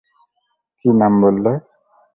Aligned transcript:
কী 0.77 0.89
নাম 0.99 1.13
বললে? 1.23 1.51